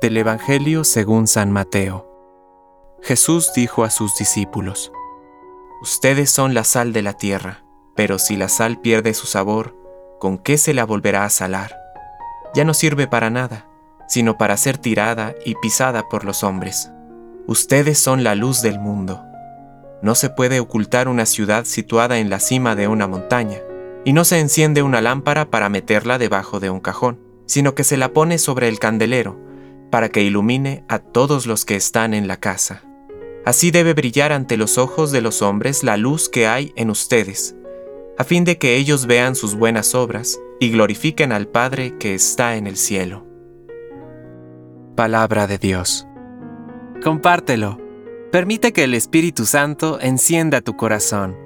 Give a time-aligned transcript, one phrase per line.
[0.00, 2.08] Del Evangelio según San Mateo.
[3.02, 4.92] Jesús dijo a sus discípulos,
[5.80, 9.76] Ustedes son la sal de la tierra, pero si la sal pierde su sabor,
[10.18, 11.76] ¿con qué se la volverá a salar?
[12.54, 13.68] Ya no sirve para nada,
[14.08, 16.90] sino para ser tirada y pisada por los hombres.
[17.46, 19.22] Ustedes son la luz del mundo.
[20.02, 23.58] No se puede ocultar una ciudad situada en la cima de una montaña,
[24.04, 27.96] y no se enciende una lámpara para meterla debajo de un cajón, sino que se
[27.96, 29.51] la pone sobre el candelero,
[29.92, 32.82] para que ilumine a todos los que están en la casa.
[33.44, 37.54] Así debe brillar ante los ojos de los hombres la luz que hay en ustedes,
[38.16, 42.56] a fin de que ellos vean sus buenas obras y glorifiquen al Padre que está
[42.56, 43.26] en el cielo.
[44.96, 46.06] Palabra de Dios.
[47.04, 47.78] Compártelo.
[48.30, 51.36] Permite que el Espíritu Santo encienda tu corazón.